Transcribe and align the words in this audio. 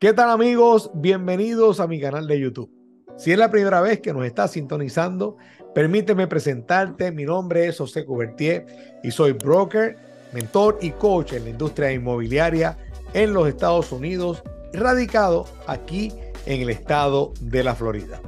¿Qué 0.00 0.12
tal 0.12 0.30
amigos? 0.30 0.92
Bienvenidos 0.94 1.80
a 1.80 1.88
mi 1.88 2.00
canal 2.00 2.28
de 2.28 2.38
YouTube. 2.38 2.70
Si 3.16 3.32
es 3.32 3.38
la 3.38 3.50
primera 3.50 3.80
vez 3.80 3.98
que 3.98 4.12
nos 4.12 4.24
estás 4.24 4.52
sintonizando, 4.52 5.36
permíteme 5.74 6.28
presentarte. 6.28 7.10
Mi 7.10 7.24
nombre 7.24 7.66
es 7.66 7.78
José 7.78 8.04
Cubertier 8.04 8.64
y 9.02 9.10
soy 9.10 9.32
broker, 9.32 9.96
mentor 10.32 10.78
y 10.80 10.92
coach 10.92 11.32
en 11.32 11.42
la 11.42 11.50
industria 11.50 11.90
inmobiliaria 11.90 12.78
en 13.12 13.32
los 13.32 13.48
Estados 13.48 13.90
Unidos, 13.90 14.44
radicado 14.72 15.46
aquí 15.66 16.12
en 16.46 16.62
el 16.62 16.70
estado 16.70 17.32
de 17.40 17.64
la 17.64 17.74
Florida. 17.74 18.20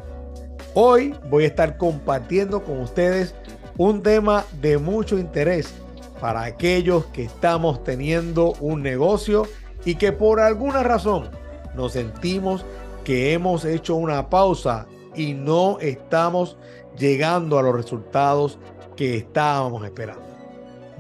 Hoy 0.74 1.14
voy 1.28 1.44
a 1.44 1.46
estar 1.46 1.76
compartiendo 1.76 2.64
con 2.64 2.80
ustedes 2.80 3.32
un 3.76 4.02
tema 4.02 4.44
de 4.60 4.76
mucho 4.76 5.20
interés 5.20 5.72
para 6.20 6.42
aquellos 6.42 7.06
que 7.12 7.22
estamos 7.22 7.84
teniendo 7.84 8.54
un 8.58 8.82
negocio 8.82 9.46
y 9.84 9.94
que 9.94 10.10
por 10.10 10.40
alguna 10.40 10.82
razón 10.82 11.30
nos 11.74 11.92
sentimos 11.92 12.64
que 13.04 13.32
hemos 13.32 13.64
hecho 13.64 13.94
una 13.94 14.28
pausa 14.28 14.86
y 15.14 15.34
no 15.34 15.78
estamos 15.80 16.56
llegando 16.98 17.58
a 17.58 17.62
los 17.62 17.74
resultados 17.74 18.58
que 18.96 19.16
estábamos 19.16 19.84
esperando. 19.84 20.22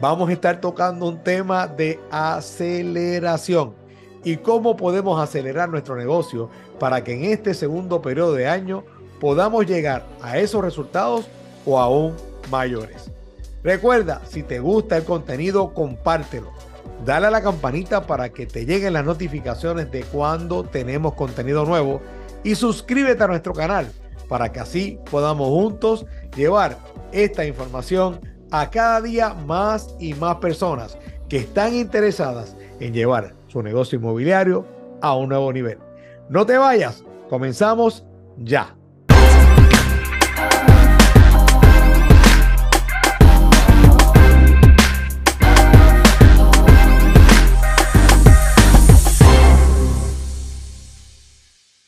Vamos 0.00 0.30
a 0.30 0.32
estar 0.32 0.60
tocando 0.60 1.06
un 1.06 1.22
tema 1.22 1.66
de 1.66 2.00
aceleración 2.10 3.74
y 4.24 4.36
cómo 4.38 4.76
podemos 4.76 5.20
acelerar 5.20 5.68
nuestro 5.68 5.96
negocio 5.96 6.48
para 6.78 7.04
que 7.04 7.14
en 7.14 7.24
este 7.24 7.52
segundo 7.54 8.00
periodo 8.00 8.34
de 8.34 8.48
año 8.48 8.84
podamos 9.20 9.66
llegar 9.66 10.06
a 10.22 10.38
esos 10.38 10.62
resultados 10.62 11.26
o 11.66 11.78
aún 11.78 12.16
mayores. 12.50 13.10
Recuerda, 13.62 14.22
si 14.26 14.42
te 14.42 14.58
gusta 14.58 14.96
el 14.96 15.04
contenido, 15.04 15.74
compártelo 15.74 16.59
dale 17.04 17.26
a 17.26 17.30
la 17.30 17.42
campanita 17.42 18.06
para 18.06 18.30
que 18.30 18.46
te 18.46 18.66
lleguen 18.66 18.92
las 18.92 19.04
notificaciones 19.04 19.90
de 19.90 20.02
cuando 20.04 20.64
tenemos 20.64 21.14
contenido 21.14 21.64
nuevo 21.64 22.00
y 22.44 22.54
suscríbete 22.54 23.22
a 23.22 23.28
nuestro 23.28 23.52
canal 23.52 23.90
para 24.28 24.52
que 24.52 24.60
así 24.60 24.98
podamos 25.10 25.48
juntos 25.48 26.06
llevar 26.36 26.78
esta 27.12 27.44
información 27.44 28.20
a 28.50 28.70
cada 28.70 29.00
día 29.00 29.34
más 29.34 29.94
y 29.98 30.14
más 30.14 30.36
personas 30.36 30.98
que 31.28 31.38
están 31.38 31.74
interesadas 31.74 32.56
en 32.80 32.92
llevar 32.92 33.34
su 33.48 33.62
negocio 33.62 33.98
inmobiliario 33.98 34.66
a 35.00 35.14
un 35.16 35.28
nuevo 35.28 35.52
nivel. 35.52 35.78
No 36.28 36.46
te 36.46 36.56
vayas, 36.56 37.04
comenzamos 37.28 38.04
ya. 38.38 38.76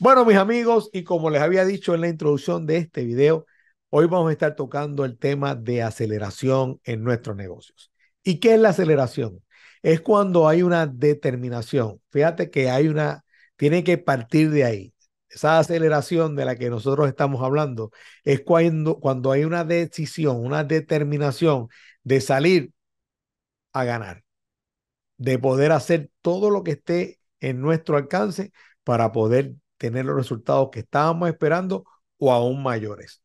Bueno, 0.02 0.24
mis 0.24 0.36
amigos, 0.36 0.90
y 0.92 1.04
como 1.04 1.30
les 1.30 1.40
había 1.42 1.64
dicho 1.64 1.94
en 1.94 2.00
la 2.00 2.08
introducción 2.08 2.66
de 2.66 2.76
este 2.78 3.04
video, 3.04 3.46
hoy 3.88 4.06
vamos 4.06 4.30
a 4.30 4.32
estar 4.32 4.56
tocando 4.56 5.04
el 5.04 5.16
tema 5.16 5.54
de 5.54 5.80
aceleración 5.84 6.80
en 6.82 7.04
nuestros 7.04 7.36
negocios. 7.36 7.92
¿Y 8.24 8.40
qué 8.40 8.54
es 8.54 8.60
la 8.60 8.70
aceleración? 8.70 9.44
Es 9.80 10.00
cuando 10.00 10.48
hay 10.48 10.62
una 10.62 10.88
determinación. 10.88 12.02
Fíjate 12.10 12.50
que 12.50 12.68
hay 12.68 12.88
una, 12.88 13.24
tiene 13.54 13.84
que 13.84 13.96
partir 13.96 14.50
de 14.50 14.64
ahí. 14.64 14.94
Esa 15.28 15.60
aceleración 15.60 16.34
de 16.34 16.46
la 16.46 16.56
que 16.56 16.68
nosotros 16.68 17.06
estamos 17.06 17.40
hablando 17.40 17.92
es 18.24 18.40
cuando, 18.40 18.98
cuando 18.98 19.30
hay 19.30 19.44
una 19.44 19.62
decisión, 19.62 20.44
una 20.44 20.64
determinación 20.64 21.68
de 22.02 22.20
salir 22.20 22.72
a 23.72 23.84
ganar, 23.84 24.24
de 25.16 25.38
poder 25.38 25.70
hacer 25.70 26.10
todo 26.22 26.50
lo 26.50 26.64
que 26.64 26.72
esté 26.72 27.20
en 27.38 27.60
nuestro 27.60 27.96
alcance 27.96 28.50
para 28.82 29.12
poder 29.12 29.54
tener 29.82 30.04
los 30.04 30.14
resultados 30.14 30.68
que 30.70 30.80
estábamos 30.80 31.28
esperando 31.28 31.84
o 32.18 32.32
aún 32.32 32.62
mayores. 32.62 33.20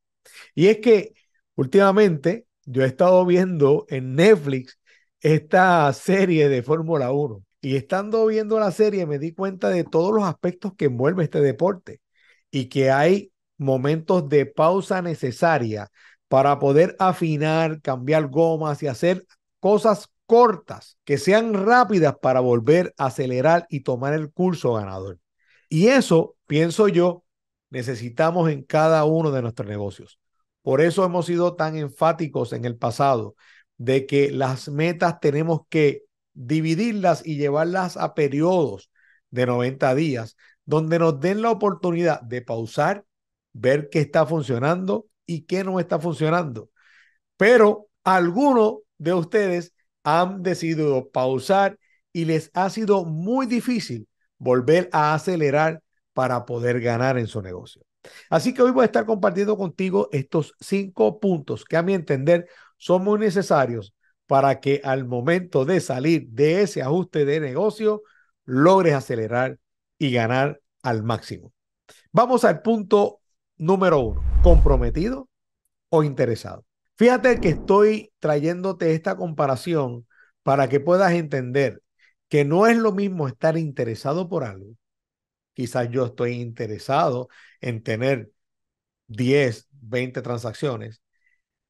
Y 0.56 0.68
es 0.68 0.80
que 0.80 1.14
últimamente 1.56 2.48
yo 2.66 2.84
he 2.84 2.88
estado 2.88 3.24
viendo 3.28 3.86
en 3.90 4.16
Netflix 4.16 4.80
esta 5.22 5.94
serie 5.94 6.50
de 6.50 6.64
Fórmula 6.64 7.12
1 7.12 7.44
y 7.62 7.76
estando 7.76 8.26
viendo 8.26 8.60
la 8.60 8.72
serie 8.72 9.06
me 9.06 9.20
di 9.20 9.34
cuenta 9.34 9.70
de 9.70 9.84
todos 9.84 10.12
los 10.14 10.24
aspectos 10.24 10.74
que 10.76 10.86
envuelve 10.86 11.24
este 11.24 11.42
deporte 11.42 12.02
y 12.50 12.70
que 12.70 12.90
hay 12.90 13.32
momentos 13.58 14.28
de 14.28 14.48
pausa 14.48 15.04
necesaria 15.04 15.92
para 16.28 16.58
poder 16.58 16.96
afinar, 16.98 17.82
cambiar 17.82 18.30
gomas 18.30 18.82
y 18.82 18.88
hacer 18.88 19.28
cosas 19.60 20.10
cortas 20.26 20.98
que 21.06 21.20
sean 21.20 21.54
rápidas 21.54 22.16
para 22.20 22.40
volver 22.40 22.96
a 22.98 23.08
acelerar 23.08 23.68
y 23.70 23.82
tomar 23.82 24.14
el 24.16 24.32
curso 24.32 24.74
ganador. 24.74 25.20
Y 25.70 25.88
eso, 25.88 26.36
pienso 26.48 26.88
yo, 26.88 27.24
necesitamos 27.70 28.50
en 28.50 28.64
cada 28.64 29.04
uno 29.06 29.32
de 29.32 29.42
nuestros 29.42 29.68
negocios. 29.68 30.20
Por 30.62 30.82
eso 30.82 31.06
hemos 31.06 31.26
sido 31.26 31.56
tan 31.56 31.78
enfáticos 31.78 32.54
en 32.54 32.66
el 32.66 32.78
pasado 32.78 33.36
de 33.78 34.06
que 34.06 34.32
las 34.32 34.70
metas 34.70 35.20
tenemos 35.20 35.62
que 35.70 36.04
dividirlas 36.34 37.26
y 37.26 37.38
llevarlas 37.38 37.98
a 37.98 38.14
periodos 38.14 38.92
de 39.30 39.46
90 39.46 39.96
días, 39.96 40.38
donde 40.66 41.00
nos 41.00 41.20
den 41.20 41.42
la 41.42 41.52
oportunidad 41.52 42.22
de 42.22 42.42
pausar, 42.42 43.06
ver 43.54 43.90
qué 43.90 44.00
está 44.00 44.26
funcionando 44.26 45.08
y 45.26 45.42
qué 45.42 45.64
no 45.64 45.80
está 45.80 46.00
funcionando. 46.00 46.70
Pero 47.38 47.88
algunos 48.04 48.80
de 48.98 49.14
ustedes 49.14 49.74
han 50.04 50.44
decidido 50.44 51.10
pausar 51.10 51.78
y 52.14 52.26
les 52.26 52.50
ha 52.54 52.70
sido 52.70 53.06
muy 53.06 53.46
difícil 53.46 54.08
volver 54.38 54.90
a 54.92 55.14
acelerar 55.14 55.82
para 56.14 56.46
poder 56.46 56.80
ganar 56.82 57.18
en 57.18 57.28
su 57.28 57.42
negocio. 57.42 57.84
Así 58.30 58.54
que 58.54 58.62
hoy 58.62 58.72
voy 58.72 58.84
a 58.84 58.86
estar 58.86 59.06
compartiendo 59.06 59.58
contigo 59.58 60.10
estos 60.12 60.54
cinco 60.60 61.20
puntos 61.20 61.66
que 61.66 61.78
a 61.78 61.84
mi 61.84 61.94
entender 61.94 62.48
son 62.78 63.04
muy 63.04 63.20
necesarios 63.20 63.94
para 64.26 64.60
que 64.60 64.82
al 64.84 65.06
momento 65.06 65.66
de 65.66 65.80
salir 65.80 66.28
de 66.30 66.62
ese 66.62 66.82
ajuste 66.82 67.26
de 67.26 67.40
negocio 67.40 68.04
logres 68.46 68.94
acelerar 68.94 69.58
y 69.98 70.12
ganar 70.12 70.62
al 70.84 71.04
máximo. 71.04 71.54
Vamos 72.12 72.44
al 72.44 72.62
punto 72.62 73.22
número 73.58 74.00
uno, 74.00 74.24
comprometido 74.44 75.30
o 75.90 76.04
interesado. 76.04 76.66
Fíjate 76.96 77.40
que 77.40 77.50
estoy 77.50 78.12
trayéndote 78.20 78.94
esta 78.94 79.16
comparación 79.16 80.08
para 80.44 80.68
que 80.68 80.80
puedas 80.80 81.14
entender 81.14 81.82
que 82.30 82.46
no 82.46 82.68
es 82.68 82.78
lo 82.78 82.92
mismo 82.92 83.28
estar 83.28 83.58
interesado 83.58 84.28
por 84.30 84.44
algo. 84.44 84.76
Quizás 85.54 85.90
yo 85.90 86.06
estoy 86.06 86.34
interesado 86.34 87.30
en 87.62 87.84
tener 87.84 88.32
10, 89.08 89.68
20 89.72 90.22
transacciones, 90.22 91.02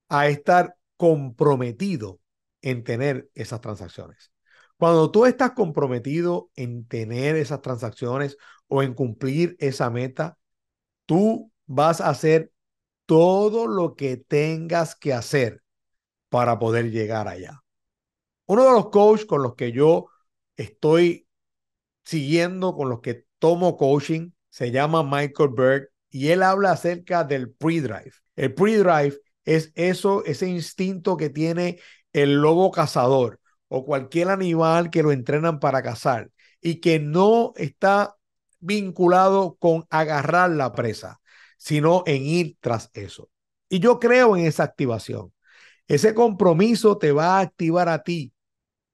a 0.09 0.27
estar 0.27 0.75
comprometido 0.97 2.19
en 2.61 2.83
tener 2.83 3.29
esas 3.35 3.61
transacciones. 3.61 4.31
Cuando 4.77 5.11
tú 5.11 5.25
estás 5.25 5.51
comprometido 5.51 6.51
en 6.55 6.85
tener 6.85 7.35
esas 7.35 7.61
transacciones 7.61 8.37
o 8.67 8.83
en 8.83 8.93
cumplir 8.93 9.55
esa 9.59 9.89
meta, 9.89 10.37
tú 11.05 11.51
vas 11.65 12.01
a 12.01 12.09
hacer 12.09 12.51
todo 13.05 13.67
lo 13.67 13.95
que 13.95 14.17
tengas 14.17 14.95
que 14.95 15.13
hacer 15.13 15.63
para 16.29 16.59
poder 16.59 16.91
llegar 16.91 17.27
allá. 17.27 17.63
Uno 18.45 18.65
de 18.65 18.71
los 18.71 18.89
coaches 18.89 19.25
con 19.25 19.41
los 19.41 19.55
que 19.55 19.71
yo 19.71 20.09
estoy 20.57 21.27
siguiendo 22.03 22.75
con 22.75 22.89
los 22.89 23.01
que 23.01 23.25
tomo 23.39 23.77
coaching, 23.77 24.31
se 24.49 24.71
llama 24.71 25.03
Michael 25.03 25.51
Berg 25.55 25.89
y 26.09 26.29
él 26.29 26.43
habla 26.43 26.71
acerca 26.71 27.23
del 27.23 27.51
pre-drive. 27.51 28.13
El 28.35 28.53
pre-drive 28.53 29.17
es 29.45 29.71
eso, 29.75 30.25
ese 30.25 30.47
instinto 30.47 31.15
que 31.15 31.29
tiene 31.29 31.79
el 32.13 32.35
lobo 32.41 32.71
cazador 32.71 33.39
o 33.67 33.85
cualquier 33.85 34.29
animal 34.29 34.89
que 34.89 35.03
lo 35.03 35.11
entrenan 35.11 35.59
para 35.59 35.83
cazar 35.83 36.31
y 36.61 36.79
que 36.79 36.99
no 36.99 37.53
está 37.55 38.15
vinculado 38.59 39.55
con 39.59 39.85
agarrar 39.89 40.49
la 40.51 40.73
presa, 40.73 41.21
sino 41.57 42.03
en 42.05 42.23
ir 42.23 42.57
tras 42.59 42.89
eso. 42.93 43.29
Y 43.69 43.79
yo 43.79 43.99
creo 43.99 44.35
en 44.35 44.45
esa 44.45 44.63
activación. 44.63 45.33
Ese 45.87 46.13
compromiso 46.13 46.97
te 46.97 47.11
va 47.11 47.37
a 47.37 47.41
activar 47.41 47.89
a 47.89 48.03
ti 48.03 48.33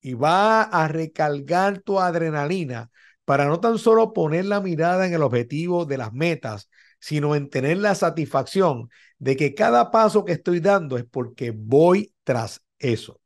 y 0.03 0.13
va 0.13 0.63
a 0.63 0.87
recargar 0.89 1.79
tu 1.79 1.99
adrenalina 1.99 2.91
para 3.25 3.45
no 3.45 3.59
tan 3.61 3.79
solo 3.79 4.13
poner 4.13 4.45
la 4.45 4.59
mirada 4.61 5.07
en 5.07 5.13
el 5.13 5.23
objetivo 5.23 5.85
de 5.85 5.97
las 5.97 6.13
metas, 6.13 6.69
sino 6.99 7.35
en 7.35 7.49
tener 7.49 7.77
la 7.77 7.95
satisfacción 7.95 8.89
de 9.17 9.37
que 9.37 9.55
cada 9.55 9.91
paso 9.91 10.25
que 10.25 10.33
estoy 10.33 10.59
dando 10.59 10.97
es 10.97 11.05
porque 11.05 11.51
voy 11.51 12.13
tras 12.23 12.61
eso. 12.79 13.21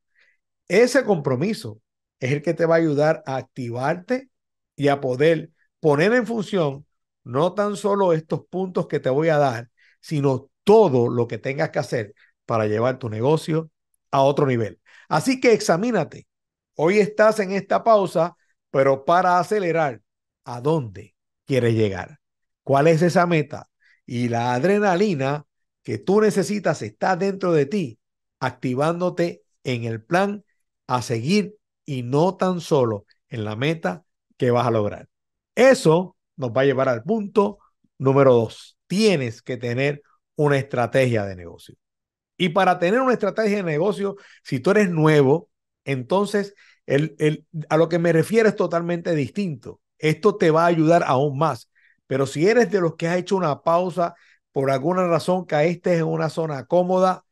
Ese 0.68 1.04
compromiso 1.04 1.82
es 2.20 2.32
el 2.32 2.44
que 2.44 2.54
te 2.54 2.66
va 2.68 2.76
a 2.76 2.78
ayudar 2.80 3.24
a 3.26 3.38
activarte 3.38 4.30
y 4.76 4.90
a 4.90 5.02
poder 5.02 5.50
poner 5.80 6.14
en 6.14 6.28
función 6.28 6.86
no 7.24 7.54
tan 7.54 7.76
solo 7.76 8.14
estos 8.14 8.46
puntos 8.46 8.88
que 8.88 9.00
te 9.00 9.10
voy 9.10 9.30
a 9.30 9.38
dar, 9.38 9.70
sino 10.00 10.50
todo 10.64 11.10
lo 11.10 11.28
que 11.28 11.40
tengas 11.40 11.72
que 11.72 11.80
hacer 11.80 12.14
para 12.46 12.68
llevar 12.68 13.00
tu 13.00 13.10
negocio 13.10 13.72
a 14.12 14.22
otro 14.22 14.46
nivel. 14.46 14.80
Así 15.10 15.40
que 15.40 15.54
examínate 15.54 16.28
Hoy 16.80 17.00
estás 17.00 17.40
en 17.40 17.52
esta 17.54 17.84
pausa, 17.84 18.38
pero 18.70 19.04
para 19.04 19.40
acelerar, 19.40 20.02
¿a 20.46 20.62
dónde 20.62 21.16
quieres 21.46 21.74
llegar? 21.74 22.20
¿Cuál 22.62 22.88
es 22.88 23.02
esa 23.02 23.26
meta? 23.26 23.68
Y 24.06 24.30
la 24.30 24.54
adrenalina 24.54 25.48
que 25.82 25.98
tú 25.98 26.22
necesitas 26.22 26.84
está 26.84 27.16
dentro 27.16 27.52
de 27.52 27.66
ti, 27.66 28.00
activándote 28.40 29.42
en 29.64 29.86
el 29.86 30.04
plan 30.04 30.44
a 30.86 31.02
seguir 31.02 31.56
y 31.84 32.04
no 32.04 32.38
tan 32.38 32.62
solo 32.62 33.06
en 33.30 33.44
la 33.44 33.56
meta 33.56 34.04
que 34.38 34.52
vas 34.52 34.68
a 34.68 34.72
lograr. 34.72 35.10
Eso 35.56 36.16
nos 36.36 36.52
va 36.52 36.62
a 36.62 36.66
llevar 36.66 36.90
al 36.90 37.02
punto 37.02 37.58
número 37.98 38.36
dos. 38.36 38.78
Tienes 38.86 39.42
que 39.42 39.58
tener 39.58 40.04
una 40.36 40.60
estrategia 40.60 41.26
de 41.26 41.36
negocio. 41.36 41.74
Y 42.38 42.50
para 42.50 42.78
tener 42.78 43.02
una 43.02 43.14
estrategia 43.14 43.58
de 43.58 43.64
negocio, 43.64 44.16
si 44.44 44.60
tú 44.60 44.70
eres 44.70 44.92
nuevo, 44.92 45.50
entonces 45.86 46.54
el, 46.88 47.16
el, 47.20 47.46
a 47.70 47.78
lo 47.78 47.90
que 47.90 48.00
me 48.00 48.14
refiero 48.14 48.50
es 48.50 48.58
totalmente 48.58 49.16
distinto. 49.16 49.82
Esto 50.00 50.38
te 50.38 50.52
va 50.52 50.64
a 50.66 50.68
ayudar 50.68 51.04
aún 51.08 51.38
más. 51.40 51.72
Pero 52.08 52.28
si 52.28 52.48
eres 52.48 52.72
de 52.72 52.82
los 52.82 52.96
que 52.98 53.08
has 53.10 53.18
hecho 53.20 53.38
una 53.38 53.62
pausa 53.64 54.16
por 54.54 54.72
alguna 54.72 55.08
razón 55.08 55.46
caíste 55.46 55.98
en 55.98 56.06
una 56.06 56.30
zona 56.30 56.66
cómoda, 56.66 57.26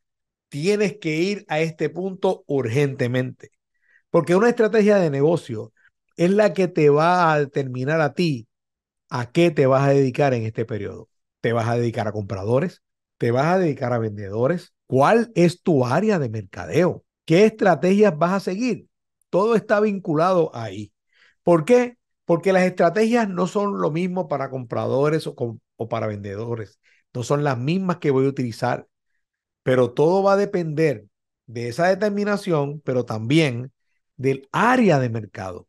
tienes 0.48 0.98
que 0.98 1.16
ir 1.16 1.44
a 1.48 1.60
este 1.60 1.90
punto 1.90 2.44
urgentemente. 2.48 3.50
Porque 4.10 4.36
una 4.36 4.48
estrategia 4.48 4.98
de 4.98 5.10
negocio 5.10 5.72
es 6.16 6.30
la 6.30 6.52
que 6.54 6.68
te 6.68 6.90
va 6.90 7.32
a 7.32 7.40
determinar 7.40 8.00
a 8.00 8.14
ti 8.14 8.48
a 9.10 9.30
qué 9.32 9.50
te 9.50 9.66
vas 9.66 9.88
a 9.88 9.92
dedicar 9.92 10.34
en 10.34 10.44
este 10.44 10.64
periodo. 10.64 11.08
¿Te 11.40 11.52
vas 11.52 11.68
a 11.68 11.76
dedicar 11.76 12.08
a 12.08 12.12
compradores? 12.12 12.82
¿Te 13.18 13.30
vas 13.30 13.46
a 13.46 13.58
dedicar 13.58 13.92
a 13.92 13.98
vendedores? 13.98 14.74
¿Cuál 14.86 15.32
es 15.34 15.62
tu 15.62 15.84
área 15.86 16.18
de 16.18 16.28
mercadeo? 16.28 17.04
¿Qué 17.24 17.44
estrategias 17.46 18.16
vas 18.18 18.32
a 18.32 18.40
seguir? 18.40 18.88
Todo 19.30 19.54
está 19.54 19.80
vinculado 19.80 20.50
ahí. 20.54 20.92
¿Por 21.42 21.64
qué? 21.64 21.98
Porque 22.24 22.52
las 22.52 22.64
estrategias 22.64 23.28
no 23.28 23.46
son 23.46 23.80
lo 23.80 23.90
mismo 23.90 24.28
para 24.28 24.50
compradores 24.50 25.26
o, 25.26 25.34
o 25.76 25.88
para 25.88 26.06
vendedores. 26.06 26.80
No 27.14 27.22
son 27.22 27.44
las 27.44 27.58
mismas 27.58 27.98
que 27.98 28.10
voy 28.10 28.26
a 28.26 28.28
utilizar. 28.30 28.88
Pero 29.62 29.92
todo 29.92 30.22
va 30.22 30.34
a 30.34 30.36
depender 30.36 31.06
de 31.46 31.68
esa 31.68 31.88
determinación, 31.88 32.80
pero 32.80 33.04
también 33.04 33.72
del 34.16 34.48
área 34.52 34.98
de 34.98 35.10
mercado. 35.10 35.68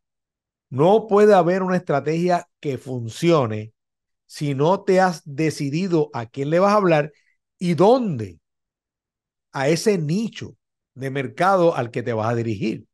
No 0.69 1.07
puede 1.07 1.33
haber 1.33 1.63
una 1.63 1.77
estrategia 1.77 2.49
que 2.59 2.77
funcione 2.77 3.73
si 4.27 4.55
no 4.55 4.83
te 4.83 5.01
has 5.01 5.23
decidido 5.25 6.09
a 6.13 6.27
quién 6.27 6.49
le 6.51 6.59
vas 6.59 6.73
a 6.73 6.77
hablar 6.77 7.13
y 7.59 7.75
dónde, 7.75 8.39
a 9.51 9.67
ese 9.69 9.97
nicho 9.97 10.55
de 10.93 11.09
mercado 11.11 11.75
al 11.75 11.91
que 11.91 12.03
te 12.03 12.13
vas 12.13 12.29
a 12.31 12.35
dirigir. 12.35 12.87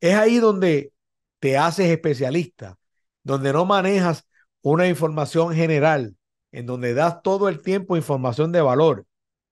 Es 0.00 0.14
ahí 0.14 0.38
donde 0.38 0.92
te 1.38 1.56
haces 1.56 1.86
especialista, 1.90 2.78
donde 3.22 3.52
no 3.52 3.64
manejas 3.64 4.26
una 4.62 4.88
información 4.88 5.54
general, 5.54 6.16
en 6.52 6.66
donde 6.66 6.94
das 6.94 7.22
todo 7.22 7.48
el 7.48 7.62
tiempo 7.62 7.96
información 7.96 8.52
de 8.52 8.60
valor. 8.60 9.06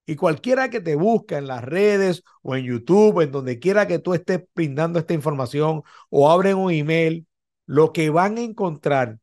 Y 0.05 0.15
cualquiera 0.15 0.69
que 0.69 0.81
te 0.81 0.95
busca 0.95 1.37
en 1.37 1.47
las 1.47 1.63
redes 1.63 2.23
o 2.43 2.55
en 2.55 2.65
YouTube, 2.65 3.21
en 3.21 3.31
donde 3.31 3.59
quiera 3.59 3.87
que 3.87 3.99
tú 3.99 4.13
estés 4.13 4.43
brindando 4.53 4.99
esta 4.99 5.13
información 5.13 5.83
o 6.09 6.29
abren 6.29 6.57
un 6.57 6.71
email, 6.71 7.25
lo 7.65 7.91
que 7.91 8.09
van 8.09 8.37
a 8.37 8.41
encontrar 8.41 9.19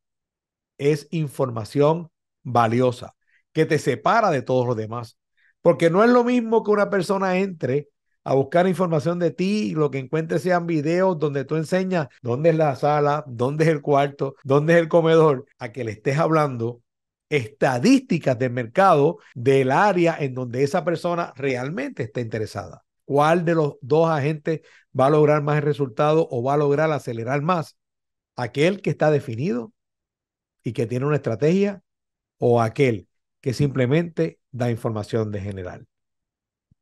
es 0.79 1.07
información 1.11 2.11
valiosa 2.43 3.15
que 3.53 3.67
te 3.67 3.79
separa 3.79 4.31
de 4.31 4.43
todos 4.43 4.67
los 4.67 4.77
demás. 4.77 5.19
Porque 5.61 5.91
no 5.91 6.03
es 6.03 6.11
lo 6.11 6.25
mismo 6.25 6.65
que 6.65 6.73
una 6.73 6.91
persona 6.91 7.39
entre 7.39 7.89
a 8.25 8.35
buscar 8.35 8.69
información 8.69 9.19
de 9.19 9.31
ti 9.31 9.73
lo 9.73 9.91
que 9.91 9.99
encuentre 9.99 10.39
sean 10.39 10.67
videos 10.67 11.19
donde 11.19 11.45
tú 11.45 11.57
enseñas 11.57 12.09
dónde 12.23 12.51
es 12.51 12.57
la 12.57 12.77
sala, 12.77 13.25
dónde 13.27 13.65
es 13.65 13.71
el 13.71 13.81
cuarto, 13.83 14.37
dónde 14.45 14.75
es 14.75 14.81
el 14.81 14.89
comedor, 14.89 15.47
a 15.59 15.73
que 15.73 15.85
le 15.85 15.93
estés 15.93 16.19
hablando 16.19 16.83
estadísticas 17.29 18.39
del 18.39 18.53
mercado 18.53 19.19
del 19.35 19.71
área 19.71 20.17
en 20.19 20.35
donde 20.35 20.63
esa 20.63 20.85
persona 20.85 21.33
realmente 21.35 22.03
está 22.03 22.21
interesada. 22.21 22.85
¿Cuál 23.05 23.45
de 23.45 23.55
los 23.55 23.75
dos 23.81 24.09
agentes 24.09 24.61
va 24.99 25.07
a 25.07 25.11
lograr 25.11 25.43
más 25.43 25.63
resultado 25.65 26.29
o 26.31 26.43
va 26.43 26.55
a 26.55 26.59
lograr 26.59 26.93
acelerar 26.93 27.43
más? 27.43 27.77
¿Aquel 28.37 28.83
que 28.83 28.91
está 28.91 29.11
definido 29.11 29.73
y 30.63 30.73
que 30.73 30.87
tiene 30.87 31.07
una 31.07 31.17
estrategia 31.17 31.83
o 32.39 32.61
aquel 32.61 33.09
que 33.41 33.55
simplemente 33.55 34.39
da 34.51 34.71
información 34.71 35.31
de 35.33 35.41
general? 35.41 35.87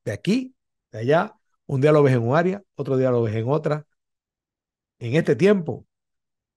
De 0.05 0.13
aquí, 0.13 0.55
de 0.93 0.99
allá, 0.99 1.35
un 1.67 1.81
día 1.81 1.93
lo 1.93 2.03
ves 2.03 2.15
en 2.15 2.23
un 2.27 2.37
área, 2.37 2.63
otro 2.75 2.97
día 2.97 3.11
lo 3.11 3.23
ves 3.23 3.37
en 3.37 3.49
otra. 3.49 3.87
En 4.99 5.15
este 5.15 5.37
tiempo, 5.37 5.87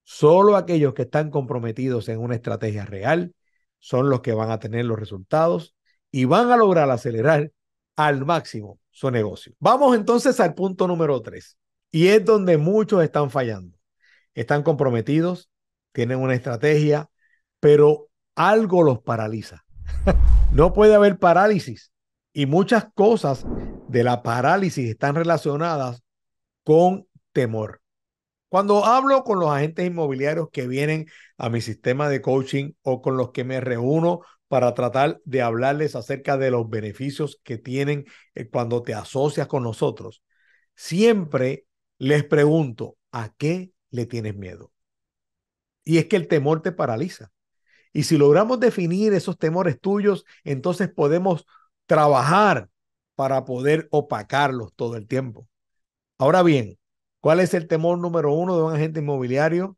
solo 0.03 0.55
aquellos 0.55 0.93
que 0.93 1.03
están 1.03 1.29
comprometidos 1.29 2.09
en 2.09 2.19
una 2.19 2.35
estrategia 2.35 2.85
real 2.85 3.33
son 3.79 4.09
los 4.09 4.21
que 4.21 4.33
van 4.33 4.51
a 4.51 4.59
tener 4.59 4.85
los 4.85 4.99
resultados 4.99 5.75
y 6.11 6.25
van 6.25 6.51
a 6.51 6.57
lograr 6.57 6.89
acelerar 6.89 7.51
al 7.95 8.25
máximo 8.25 8.79
su 8.91 9.11
negocio. 9.11 9.53
Vamos 9.59 9.95
entonces 9.95 10.39
al 10.39 10.53
punto 10.55 10.87
número 10.87 11.21
tres, 11.21 11.57
y 11.91 12.07
es 12.07 12.25
donde 12.25 12.57
muchos 12.57 13.03
están 13.03 13.29
fallando. 13.29 13.77
Están 14.33 14.63
comprometidos, 14.63 15.49
tienen 15.91 16.19
una 16.19 16.33
estrategia, 16.33 17.09
pero 17.59 18.09
algo 18.35 18.83
los 18.83 19.01
paraliza. 19.01 19.63
no 20.51 20.73
puede 20.73 20.95
haber 20.95 21.19
parálisis 21.19 21.92
y 22.33 22.47
muchas 22.47 22.87
cosas 22.93 23.45
de 23.87 24.03
la 24.03 24.23
parálisis 24.23 24.89
están 24.89 25.15
relacionadas 25.15 26.03
con 26.63 27.07
temor. 27.31 27.81
Cuando 28.49 28.85
hablo 28.85 29.23
con 29.23 29.39
los 29.39 29.49
agentes 29.49 29.85
inmobiliarios 29.85 30.49
que 30.51 30.67
vienen 30.67 31.07
a 31.37 31.49
mi 31.49 31.61
sistema 31.61 32.09
de 32.09 32.21
coaching 32.21 32.73
o 32.81 33.01
con 33.01 33.17
los 33.17 33.31
que 33.31 33.43
me 33.43 33.59
reúno 33.59 34.21
para 34.47 34.73
tratar 34.75 35.19
de 35.25 35.41
hablarles 35.41 35.95
acerca 35.95 36.37
de 36.37 36.51
los 36.51 36.69
beneficios 36.69 37.39
que 37.43 37.57
tienen 37.57 38.05
eh, 38.35 38.49
cuando 38.49 38.83
te 38.83 38.93
asocias 38.93 39.47
con 39.47 39.63
nosotros, 39.63 40.21
siempre 40.75 41.65
les 41.97 42.23
pregunto, 42.23 42.97
¿a 43.11 43.33
qué 43.37 43.71
le 43.89 44.05
tienes 44.05 44.35
miedo? 44.35 44.71
Y 45.83 45.97
es 45.97 46.05
que 46.05 46.15
el 46.15 46.27
temor 46.27 46.61
te 46.61 46.71
paraliza. 46.71 47.31
Y 47.91 48.03
si 48.03 48.17
logramos 48.17 48.59
definir 48.59 49.13
esos 49.13 49.37
temores 49.37 49.79
tuyos, 49.79 50.25
entonces 50.43 50.91
podemos 50.91 51.45
trabajar 51.85 52.69
para 53.15 53.45
poder 53.45 53.87
opacarlos 53.91 54.73
todo 54.75 54.95
el 54.97 55.07
tiempo. 55.07 55.47
Ahora 56.17 56.43
bien, 56.43 56.77
¿Cuál 57.23 57.39
es 57.39 57.53
el 57.53 57.69
temor 57.69 57.99
número 57.99 58.33
uno 58.33 58.57
de 58.57 58.63
un 58.63 58.73
agente 58.73 58.99
inmobiliario? 58.99 59.77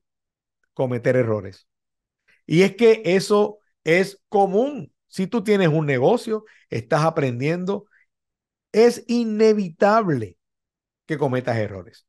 Cometer 0.74 1.16
errores. 1.16 1.68
Y 2.48 2.64
es 2.64 2.76
que 2.76 3.04
eso 3.06 3.60
es 3.84 4.20
común. 4.30 4.92
Si 5.08 5.28
tú 5.28 5.44
tienes 5.44 5.68
un 5.68 5.86
negocio, 5.86 6.46
estás 6.72 7.04
aprendiendo, 7.04 7.86
es 8.72 9.04
inevitable 9.08 10.40
que 11.06 11.20
cometas 11.20 11.58
errores. 11.58 12.08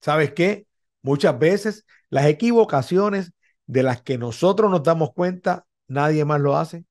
¿Sabes 0.00 0.34
qué? 0.34 0.68
Muchas 1.02 1.36
veces 1.36 1.84
las 2.08 2.26
equivocaciones 2.26 3.32
de 3.66 3.82
las 3.82 4.02
que 4.02 4.18
nosotros 4.18 4.70
nos 4.70 4.84
damos 4.84 5.12
cuenta, 5.14 5.66
nadie 5.88 6.24
más 6.24 6.40
lo 6.40 6.56
hace, 6.56 6.84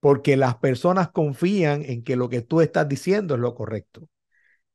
porque 0.00 0.36
las 0.36 0.56
personas 0.56 1.10
confían 1.10 1.82
en 1.84 2.04
que 2.04 2.16
lo 2.16 2.28
que 2.28 2.42
tú 2.42 2.60
estás 2.60 2.88
diciendo 2.88 3.34
es 3.34 3.40
lo 3.40 3.54
correcto. 3.54 4.08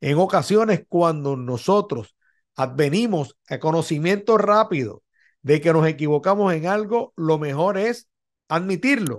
En 0.01 0.17
ocasiones, 0.17 0.83
cuando 0.89 1.37
nosotros 1.37 2.15
advenimos 2.55 3.37
a 3.47 3.59
conocimiento 3.59 4.37
rápido 4.37 5.03
de 5.41 5.61
que 5.61 5.73
nos 5.73 5.87
equivocamos 5.87 6.53
en 6.53 6.67
algo, 6.67 7.13
lo 7.15 7.37
mejor 7.37 7.77
es 7.77 8.09
admitirlo 8.47 9.17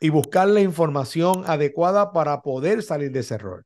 y 0.00 0.10
buscar 0.10 0.48
la 0.48 0.60
información 0.60 1.44
adecuada 1.46 2.12
para 2.12 2.42
poder 2.42 2.82
salir 2.82 3.10
de 3.12 3.20
ese 3.20 3.34
error. 3.34 3.64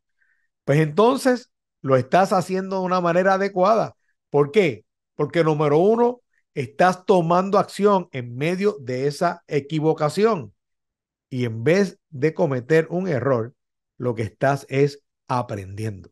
Pues 0.65 0.79
entonces 0.79 1.51
lo 1.81 1.97
estás 1.97 2.33
haciendo 2.33 2.81
de 2.81 2.87
una 2.87 3.01
manera 3.01 3.35
adecuada. 3.35 3.97
¿Por 4.31 4.51
qué? 4.51 4.85
Porque 5.15 5.45
número 5.45 5.79
uno, 5.79 6.21
estás 6.55 7.05
tomando 7.05 7.59
acción 7.59 8.09
en 8.13 8.37
medio 8.37 8.77
de 8.81 9.07
esa 9.07 9.43
equivocación. 9.47 10.55
Y 11.33 11.47
en 11.47 11.65
vez 11.65 11.99
de 12.11 12.35
cometer 12.35 12.87
un 12.91 13.09
error, 13.09 13.55
lo 13.97 14.15
que 14.15 14.21
estás 14.21 14.67
es 14.69 15.03
aprendiendo. 15.29 16.11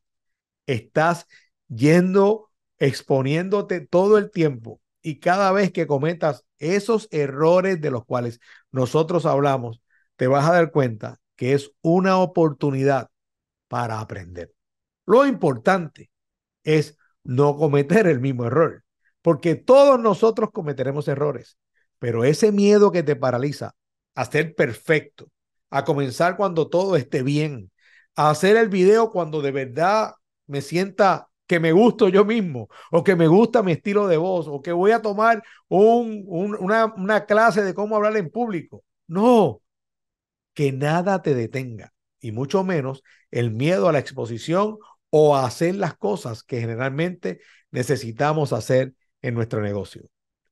Estás 0.65 1.27
yendo 1.69 2.49
exponiéndote 2.79 3.83
todo 3.83 4.17
el 4.17 4.31
tiempo 4.31 4.81
y 5.03 5.21
cada 5.21 5.53
vez 5.53 5.73
que 5.73 5.87
cometas 5.87 6.47
esos 6.59 7.07
errores 7.11 7.83
de 7.83 7.91
los 7.91 8.07
cuales 8.07 8.41
nosotros 8.73 9.27
hablamos, 9.27 9.83
te 10.17 10.27
vas 10.27 10.49
a 10.49 10.55
dar 10.55 10.71
cuenta 10.71 11.21
que 11.37 11.53
es 11.53 11.71
una 11.83 12.17
oportunidad 12.17 13.11
para 13.69 14.00
aprender. 14.00 14.55
Lo 15.05 15.27
importante 15.27 16.11
es 16.65 16.97
no 17.25 17.59
cometer 17.59 18.07
el 18.07 18.21
mismo 18.21 18.47
error, 18.47 18.85
porque 19.21 19.55
todos 19.55 20.00
nosotros 20.00 20.49
cometeremos 20.50 21.09
errores, 21.09 21.59
pero 21.99 22.25
ese 22.25 22.53
miedo 22.53 22.91
que 22.91 23.03
te 23.03 23.17
paraliza 23.17 23.75
a 24.14 24.25
ser 24.25 24.55
perfecto, 24.55 25.31
a 25.71 25.85
comenzar 25.85 26.37
cuando 26.37 26.69
todo 26.69 26.97
esté 26.97 27.23
bien, 27.23 27.71
a 28.17 28.31
hacer 28.31 28.57
el 28.57 28.69
video 28.69 29.11
cuando 29.11 29.43
de 29.43 29.52
verdad 29.52 30.12
me 30.47 30.62
sienta 30.62 31.29
que 31.47 31.61
me 31.61 31.73
gusto 31.73 32.09
yo 32.09 32.25
mismo, 32.25 32.69
o 32.93 33.02
que 33.02 33.17
me 33.17 33.26
gusta 33.26 33.62
mi 33.62 33.73
estilo 33.73 34.07
de 34.07 34.17
voz, 34.17 34.47
o 34.49 34.62
que 34.62 34.73
voy 34.73 34.93
a 34.93 35.02
tomar 35.02 35.43
un, 35.69 36.25
una, 36.29 36.87
una 36.95 37.26
clase 37.26 37.62
de 37.62 37.75
cómo 37.75 37.97
hablar 37.97 38.17
en 38.17 38.31
público. 38.31 38.85
No, 39.09 39.61
que 40.55 40.73
nada 40.73 41.23
te 41.23 41.35
detenga, 41.35 41.93
y 42.21 42.33
mucho 42.33 42.62
menos 42.64 43.02
el 43.31 43.50
miedo 43.50 43.88
a 43.88 43.93
la 43.93 43.99
exposición 43.99 44.79
o 45.11 45.37
a 45.37 45.45
hacer 45.45 45.75
las 45.75 45.97
cosas 45.97 46.43
que 46.45 46.61
generalmente 46.61 47.40
necesitamos 47.71 48.52
hacer 48.52 48.95
en 49.23 49.35
nuestro 49.35 49.61
negocio. 49.61 50.02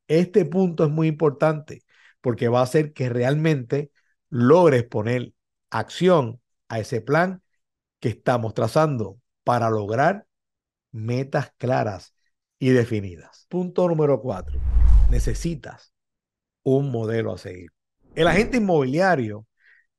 Este 0.08 0.44
punto 0.44 0.84
es 0.84 0.90
muy 0.90 1.06
importante 1.06 1.82
porque 2.28 2.48
va 2.48 2.60
a 2.60 2.64
hacer 2.64 2.92
que 2.92 3.08
realmente 3.08 3.90
logres 4.28 4.84
poner 4.84 5.32
acción 5.70 6.42
a 6.68 6.78
ese 6.78 7.00
plan 7.00 7.42
que 8.00 8.10
estamos 8.10 8.52
trazando 8.52 9.18
para 9.44 9.70
lograr 9.70 10.26
metas 10.92 11.54
claras 11.56 12.12
y 12.58 12.68
definidas. 12.68 13.46
Punto 13.48 13.88
número 13.88 14.20
cuatro. 14.20 14.60
Necesitas 15.10 15.94
un 16.64 16.90
modelo 16.90 17.32
a 17.32 17.38
seguir. 17.38 17.70
El 18.14 18.28
agente 18.28 18.58
inmobiliario 18.58 19.46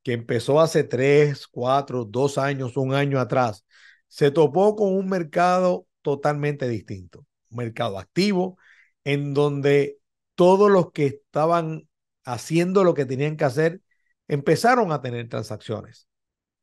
que 0.04 0.14
empezó 0.14 0.62
hace 0.62 0.84
tres, 0.84 1.48
cuatro, 1.48 2.06
dos 2.06 2.38
años, 2.38 2.78
un 2.78 2.94
año 2.94 3.20
atrás, 3.20 3.66
se 4.08 4.30
topó 4.30 4.76
con 4.76 4.94
un 4.94 5.10
mercado 5.10 5.88
totalmente 6.04 6.70
distinto. 6.70 7.26
Un 7.50 7.58
mercado 7.58 7.98
activo 7.98 8.60
en 9.04 9.34
donde 9.34 9.98
todos 10.36 10.70
los 10.70 10.92
que 10.92 11.08
estaban 11.08 11.89
haciendo 12.32 12.84
lo 12.84 12.94
que 12.94 13.06
tenían 13.06 13.38
que 13.38 13.46
hacer 13.46 13.82
empezaron 14.28 14.92
a 14.92 15.02
tener 15.02 15.28
transacciones. 15.28 16.08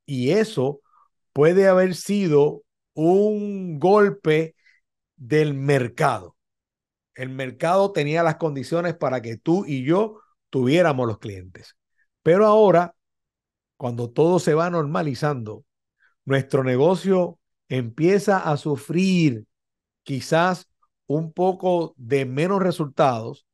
Y 0.07 0.31
eso 0.31 0.81
puede 1.33 1.69
haber 1.69 1.95
sido 1.95 2.63
un 2.95 3.79
golpe 3.79 4.55
del 5.17 5.55
mercado. 5.55 6.37
El 7.15 7.31
mercado 7.31 7.93
tenía 7.93 8.23
las 8.23 8.37
condiciones 8.37 8.95
para 8.95 9.21
que 9.23 9.37
tú 9.37 9.65
y 9.67 9.85
yo 9.85 10.21
tuviéramos 10.51 11.07
los 11.07 11.19
clientes. 11.19 11.77
Pero 12.23 12.47
ahora, 12.47 12.95
cuando 13.77 14.11
todo 14.11 14.39
se 14.39 14.55
va 14.55 14.71
normalizando, 14.71 15.65
nuestro 16.25 16.63
negocio 16.63 17.39
empieza 17.69 18.39
a 18.39 18.57
sufrir 18.57 19.47
quizás 20.05 20.69
un 21.07 21.33
poco 21.33 21.95
de 21.97 22.25
menos 22.25 22.63
resultados 22.63 23.46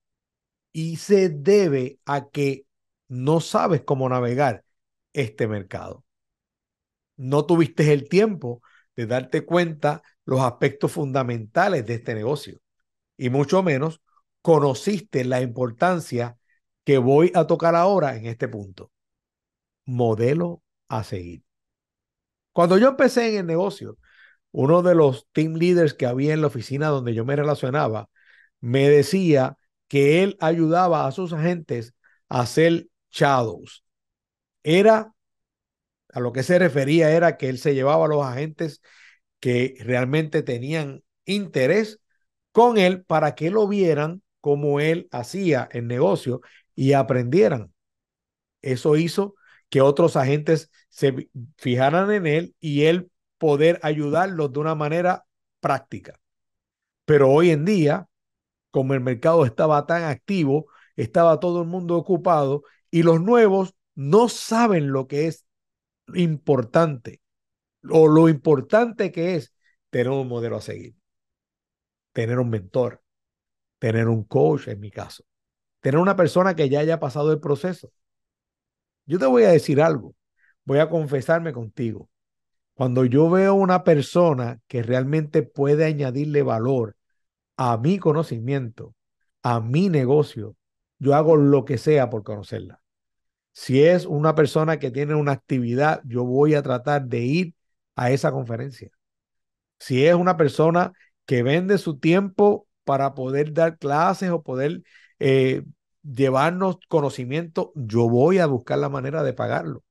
y 0.72 0.96
se 0.96 1.28
debe 1.28 1.98
a 2.06 2.28
que 2.28 2.66
no 3.08 3.40
sabes 3.40 3.82
cómo 3.82 4.08
navegar 4.08 4.64
este 5.12 5.46
mercado. 5.46 6.04
No 7.16 7.44
tuviste 7.46 7.92
el 7.92 8.08
tiempo 8.08 8.62
de 8.96 9.06
darte 9.06 9.44
cuenta 9.44 10.02
los 10.24 10.40
aspectos 10.40 10.92
fundamentales 10.92 11.86
de 11.86 11.94
este 11.94 12.14
negocio 12.14 12.58
y 13.16 13.30
mucho 13.30 13.62
menos 13.62 14.00
conociste 14.40 15.24
la 15.24 15.40
importancia 15.40 16.36
que 16.84 16.98
voy 16.98 17.30
a 17.34 17.46
tocar 17.46 17.76
ahora 17.76 18.16
en 18.16 18.26
este 18.26 18.48
punto. 18.48 18.90
Modelo 19.84 20.62
a 20.88 21.04
seguir. 21.04 21.44
Cuando 22.52 22.78
yo 22.78 22.88
empecé 22.88 23.30
en 23.30 23.40
el 23.40 23.46
negocio, 23.46 23.98
uno 24.50 24.82
de 24.82 24.94
los 24.94 25.28
team 25.32 25.54
leaders 25.54 25.94
que 25.94 26.06
había 26.06 26.34
en 26.34 26.40
la 26.42 26.48
oficina 26.48 26.88
donde 26.88 27.14
yo 27.14 27.24
me 27.24 27.36
relacionaba 27.36 28.08
me 28.60 28.88
decía 28.88 29.56
que 29.92 30.22
él 30.22 30.38
ayudaba 30.40 31.06
a 31.06 31.12
sus 31.12 31.34
agentes 31.34 31.92
a 32.30 32.40
hacer 32.40 32.88
shadows. 33.10 33.84
Era, 34.62 35.12
a 36.08 36.20
lo 36.20 36.32
que 36.32 36.42
se 36.42 36.58
refería 36.58 37.10
era 37.10 37.36
que 37.36 37.50
él 37.50 37.58
se 37.58 37.74
llevaba 37.74 38.06
a 38.06 38.08
los 38.08 38.24
agentes 38.24 38.80
que 39.38 39.76
realmente 39.80 40.42
tenían 40.42 41.04
interés 41.26 42.00
con 42.52 42.78
él 42.78 43.04
para 43.04 43.34
que 43.34 43.50
lo 43.50 43.68
vieran 43.68 44.22
como 44.40 44.80
él 44.80 45.08
hacía 45.10 45.68
el 45.72 45.88
negocio 45.88 46.40
y 46.74 46.94
aprendieran. 46.94 47.70
Eso 48.62 48.96
hizo 48.96 49.34
que 49.68 49.82
otros 49.82 50.16
agentes 50.16 50.70
se 50.88 51.28
fijaran 51.58 52.10
en 52.12 52.26
él 52.26 52.54
y 52.60 52.84
él 52.84 53.10
poder 53.36 53.78
ayudarlos 53.82 54.54
de 54.54 54.58
una 54.58 54.74
manera 54.74 55.26
práctica. 55.60 56.18
Pero 57.04 57.30
hoy 57.30 57.50
en 57.50 57.66
día, 57.66 58.08
como 58.72 58.94
el 58.94 59.00
mercado 59.00 59.44
estaba 59.44 59.86
tan 59.86 60.02
activo, 60.02 60.66
estaba 60.96 61.38
todo 61.38 61.62
el 61.62 61.68
mundo 61.68 61.96
ocupado 61.96 62.64
y 62.90 63.04
los 63.04 63.20
nuevos 63.20 63.76
no 63.94 64.28
saben 64.28 64.90
lo 64.90 65.06
que 65.06 65.28
es 65.28 65.46
importante 66.14 67.20
o 67.88 68.08
lo 68.08 68.28
importante 68.28 69.12
que 69.12 69.36
es 69.36 69.54
tener 69.90 70.08
un 70.08 70.26
modelo 70.26 70.56
a 70.56 70.62
seguir, 70.62 70.96
tener 72.12 72.38
un 72.38 72.50
mentor, 72.50 73.02
tener 73.78 74.08
un 74.08 74.24
coach 74.24 74.68
en 74.68 74.80
mi 74.80 74.90
caso, 74.90 75.24
tener 75.80 76.00
una 76.00 76.16
persona 76.16 76.56
que 76.56 76.68
ya 76.68 76.80
haya 76.80 76.98
pasado 76.98 77.30
el 77.30 77.40
proceso. 77.40 77.92
Yo 79.04 79.18
te 79.18 79.26
voy 79.26 79.44
a 79.44 79.50
decir 79.50 79.82
algo, 79.82 80.14
voy 80.64 80.78
a 80.78 80.88
confesarme 80.88 81.52
contigo. 81.52 82.08
Cuando 82.74 83.04
yo 83.04 83.28
veo 83.28 83.54
una 83.54 83.84
persona 83.84 84.60
que 84.66 84.82
realmente 84.82 85.42
puede 85.42 85.84
añadirle 85.84 86.42
valor 86.42 86.96
a 87.64 87.76
mi 87.76 88.00
conocimiento, 88.00 88.96
a 89.44 89.60
mi 89.60 89.88
negocio, 89.88 90.56
yo 90.98 91.14
hago 91.14 91.36
lo 91.36 91.64
que 91.64 91.78
sea 91.78 92.10
por 92.10 92.24
conocerla. 92.24 92.80
Si 93.52 93.84
es 93.84 94.04
una 94.04 94.34
persona 94.34 94.80
que 94.80 94.90
tiene 94.90 95.14
una 95.14 95.30
actividad, 95.30 96.02
yo 96.04 96.24
voy 96.24 96.54
a 96.56 96.62
tratar 96.62 97.06
de 97.06 97.20
ir 97.20 97.54
a 97.94 98.10
esa 98.10 98.32
conferencia. 98.32 98.90
Si 99.78 100.04
es 100.04 100.16
una 100.16 100.36
persona 100.36 100.92
que 101.24 101.44
vende 101.44 101.78
su 101.78 102.00
tiempo 102.00 102.66
para 102.82 103.14
poder 103.14 103.52
dar 103.52 103.78
clases 103.78 104.30
o 104.30 104.42
poder 104.42 104.82
eh, 105.20 105.62
llevarnos 106.02 106.78
conocimiento, 106.88 107.72
yo 107.76 108.08
voy 108.08 108.40
a 108.40 108.46
buscar 108.46 108.78
la 108.78 108.88
manera 108.88 109.22
de 109.22 109.34
pagarlo. 109.34 109.84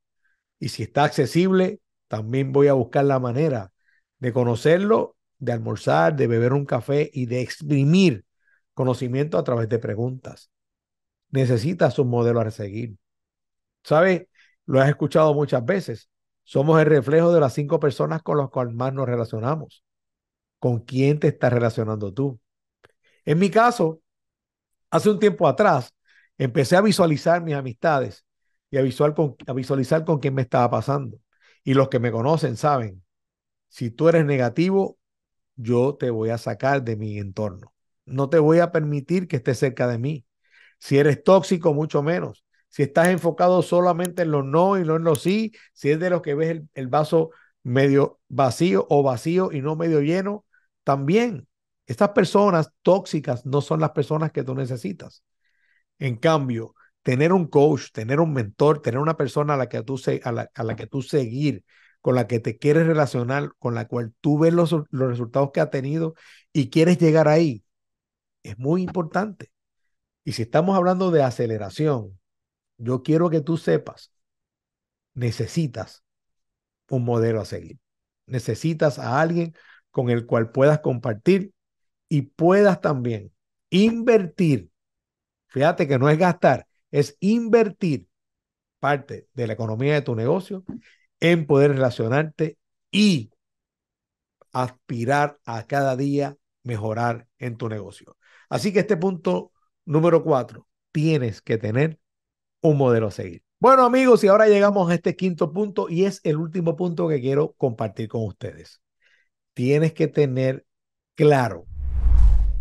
Y 0.60 0.70
si 0.70 0.84
está 0.84 1.06
accesible, 1.06 1.80
también 2.10 2.52
voy 2.52 2.68
a 2.68 2.74
buscar 2.74 3.06
la 3.06 3.20
manera 3.20 3.72
de 4.20 4.34
conocerlo 4.34 5.16
de 5.42 5.52
almorzar, 5.52 6.16
de 6.16 6.28
beber 6.28 6.54
un 6.54 6.66
café 6.66 7.10
y 7.12 7.26
de 7.26 7.42
exprimir 7.42 8.26
conocimiento 8.74 9.38
a 9.38 9.44
través 9.44 9.68
de 9.70 9.80
preguntas. 9.80 10.52
Necesitas 11.32 11.98
un 12.00 12.10
modelo 12.10 12.40
a 12.40 12.52
seguir. 12.52 12.96
¿Sabes? 13.84 14.28
Lo 14.66 14.80
has 14.80 14.88
escuchado 14.90 15.34
muchas 15.34 15.66
veces. 15.66 16.10
Somos 16.44 16.80
el 16.80 16.86
reflejo 16.86 17.34
de 17.34 17.40
las 17.40 17.54
cinco 17.54 17.80
personas 17.80 18.22
con 18.22 18.38
las 18.38 18.50
cuales 18.50 18.76
más 18.76 18.94
nos 18.94 19.08
relacionamos. 19.08 19.84
¿Con 20.60 20.82
quién 20.82 21.20
te 21.20 21.30
estás 21.30 21.52
relacionando 21.52 22.14
tú? 22.14 22.40
En 23.26 23.40
mi 23.40 23.50
caso, 23.50 24.00
hace 24.92 25.10
un 25.10 25.20
tiempo 25.20 25.48
atrás, 25.48 25.92
empecé 26.38 26.76
a 26.76 26.82
visualizar 26.82 27.42
mis 27.42 27.56
amistades 27.56 28.26
y 28.70 28.78
a, 28.78 28.82
a 28.82 29.54
visualizar 29.54 30.06
con 30.06 30.20
quién 30.20 30.36
me 30.36 30.44
estaba 30.44 30.70
pasando. 30.70 31.18
Y 31.64 31.74
los 31.74 31.90
que 31.90 32.00
me 32.00 32.12
conocen 32.12 32.58
saben, 32.58 33.04
si 33.70 33.90
tú 33.90 34.08
eres 34.08 34.26
negativo, 34.26 35.00
yo 35.56 35.96
te 35.96 36.10
voy 36.10 36.30
a 36.30 36.38
sacar 36.38 36.84
de 36.84 36.96
mi 36.96 37.20
entorno. 37.20 37.74
No 38.06 38.30
te 38.30 38.40
voy 38.40 38.60
a 38.60 38.72
permitir 38.72 39.28
que 39.28 39.38
estés 39.38 39.60
cerca 39.60 39.88
de 39.88 39.98
mí. 39.98 40.26
Si 40.80 40.98
eres 40.98 41.24
tóxico, 41.24 41.74
mucho 41.74 42.02
menos. 42.04 42.46
Si 42.70 42.84
estás 42.84 43.10
enfocado 43.10 43.62
solamente 43.62 44.24
en 44.24 44.32
los 44.32 44.46
no 44.46 44.80
y 44.80 44.86
no 44.86 44.96
en 44.96 45.04
los 45.04 45.22
sí, 45.22 45.52
si 45.74 45.92
es 45.92 46.00
de 46.00 46.10
los 46.10 46.22
que 46.22 46.36
ves 46.36 46.62
el, 46.74 46.88
vaso 46.88 47.32
medio 47.64 48.20
vacío 48.30 48.88
o 48.90 49.04
vacío 49.04 49.52
y 49.52 49.62
no 49.62 49.76
medio 49.76 50.02
lleno, 50.02 50.46
también 50.84 51.48
estas 51.86 52.10
personas 52.10 52.72
tóxicas 52.82 53.46
no 53.46 53.62
son 53.62 53.82
las 53.82 53.92
personas 53.92 54.32
que 54.32 54.44
tú 54.44 54.56
necesitas. 54.56 55.24
En 56.00 56.16
cambio, 56.18 56.74
tener 57.04 57.34
un 57.34 57.48
coach, 57.48 57.92
tener 57.92 58.20
un 58.20 58.34
mentor, 58.34 58.82
tener 58.82 59.00
una 59.00 59.18
persona 59.18 59.56
a 59.56 59.58
la 59.58 59.70
que 59.70 59.84
tú, 59.84 60.00
a 60.24 60.32
la, 60.32 60.50
a 60.54 60.64
la 60.64 60.76
que 60.76 60.88
tú 60.88 61.02
seguir, 61.02 61.66
con 62.02 62.16
la 62.16 62.28
que 62.28 62.40
te 62.40 62.58
quieres 62.58 62.88
relacionar, 62.88 63.54
con 63.60 63.76
la 63.76 63.88
cual 63.88 64.14
tú 64.22 64.40
ves 64.40 64.54
los, 64.54 64.72
los 64.72 65.10
resultados 65.10 65.52
que 65.54 65.62
ha 65.62 65.70
tenido 65.70 66.16
y 66.54 66.70
quieres 66.70 66.98
llegar 66.98 67.28
ahí, 67.28 67.64
es 68.44 68.58
muy 68.58 68.84
importante. 68.84 69.52
Y 70.24 70.34
si 70.34 70.44
estamos 70.44 70.76
hablando 70.76 71.12
de 71.12 71.24
aceleración, 71.24 72.20
yo 72.78 73.04
quiero 73.04 73.30
que 73.30 73.42
tú 73.42 73.58
sepas, 73.58 74.12
necesitas 75.14 76.04
un 76.90 77.06
modelo 77.06 77.42
a 77.42 77.46
seguir. 77.46 77.80
Necesitas 78.26 79.00
a 79.00 79.22
alguien 79.22 79.56
con 79.92 80.10
el 80.10 80.26
cual 80.26 80.52
puedas 80.52 80.80
compartir 80.80 81.54
y 82.10 82.24
puedas 82.24 82.82
también 82.82 83.32
invertir. 83.70 84.70
Fíjate 85.48 85.88
que 85.88 86.00
no 86.00 86.10
es 86.10 86.18
gastar, 86.18 86.68
es 86.92 87.18
invertir 87.20 88.08
parte 88.80 89.28
de 89.34 89.48
la 89.48 89.54
economía 89.54 89.94
de 89.94 90.02
tu 90.02 90.16
negocio 90.16 90.64
en 91.22 91.46
poder 91.46 91.72
relacionarte 91.72 92.58
y 92.92 93.32
aspirar 94.52 95.40
a 95.46 95.66
cada 95.66 95.96
día 95.96 96.36
mejorar 96.64 97.28
en 97.40 97.58
tu 97.58 97.70
negocio. 97.70 98.18
Así 98.50 98.74
que 98.74 98.80
este 98.80 98.98
punto 98.98 99.52
número 99.86 100.24
cuatro, 100.24 100.68
tienes 100.92 101.42
que 101.42 101.58
tener 101.58 102.00
un 102.62 102.78
modelo 102.78 103.08
a 103.08 103.12
seguir. 103.12 103.44
Bueno 103.60 103.86
amigos, 103.86 104.24
y 104.24 104.28
ahora 104.28 104.48
llegamos 104.48 104.90
a 104.90 104.96
este 104.96 105.16
quinto 105.16 105.54
punto 105.54 105.88
y 105.90 106.06
es 106.06 106.20
el 106.24 106.38
último 106.38 106.76
punto 106.76 107.08
que 107.08 107.22
quiero 107.22 107.54
compartir 107.54 108.08
con 108.08 108.26
ustedes. 108.26 108.82
Tienes 109.54 109.94
que 109.94 110.08
tener 110.08 110.66
claro 111.16 111.66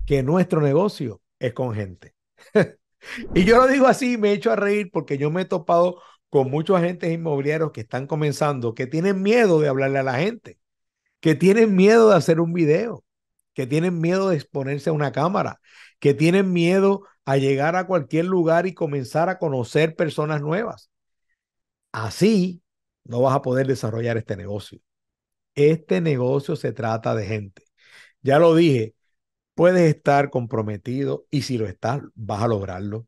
que 0.06 0.22
nuestro 0.22 0.60
negocio 0.60 1.22
es 1.38 1.54
con 1.54 1.74
gente. 1.74 2.14
y 3.34 3.44
yo 3.44 3.56
lo 3.56 3.66
digo 3.66 3.86
así, 3.86 4.18
me 4.18 4.30
he 4.30 4.34
hecho 4.34 4.52
a 4.52 4.56
reír 4.56 4.90
porque 4.92 5.16
yo 5.16 5.30
me 5.30 5.42
he 5.42 5.44
topado 5.46 6.02
con 6.30 6.50
muchos 6.50 6.78
agentes 6.78 7.12
inmobiliarios 7.12 7.72
que 7.72 7.82
están 7.82 8.06
comenzando, 8.06 8.74
que 8.74 8.86
tienen 8.86 9.22
miedo 9.22 9.60
de 9.60 9.68
hablarle 9.68 9.98
a 9.98 10.02
la 10.04 10.18
gente, 10.18 10.58
que 11.20 11.34
tienen 11.34 11.76
miedo 11.76 12.10
de 12.10 12.16
hacer 12.16 12.40
un 12.40 12.52
video, 12.52 13.04
que 13.54 13.66
tienen 13.66 14.00
miedo 14.00 14.30
de 14.30 14.36
exponerse 14.36 14.90
a 14.90 14.94
una 14.94 15.12
cámara, 15.12 15.60
que 15.98 16.14
tienen 16.14 16.52
miedo 16.52 17.02
a 17.24 17.36
llegar 17.36 17.76
a 17.76 17.86
cualquier 17.86 18.26
lugar 18.26 18.66
y 18.66 18.74
comenzar 18.74 19.28
a 19.28 19.38
conocer 19.38 19.96
personas 19.96 20.40
nuevas. 20.40 20.90
Así 21.92 22.62
no 23.04 23.20
vas 23.22 23.34
a 23.36 23.42
poder 23.42 23.66
desarrollar 23.66 24.16
este 24.16 24.36
negocio. 24.36 24.80
Este 25.54 26.00
negocio 26.00 26.56
se 26.56 26.72
trata 26.72 27.14
de 27.14 27.26
gente. 27.26 27.64
Ya 28.22 28.38
lo 28.38 28.54
dije, 28.54 28.94
puedes 29.54 29.94
estar 29.94 30.30
comprometido 30.30 31.26
y 31.30 31.42
si 31.42 31.58
lo 31.58 31.66
estás, 31.66 32.02
vas 32.14 32.42
a 32.42 32.48
lograrlo. 32.48 33.06